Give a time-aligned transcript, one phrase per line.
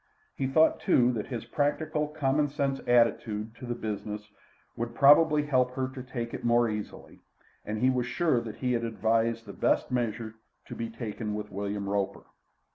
[0.35, 4.31] He thought, too, that his practical, common sense attitude to the business
[4.75, 7.19] would probably help her to take it more easily,
[7.63, 10.33] and he was sure that he had advised the best measure
[10.65, 12.23] to be taken with William Roper.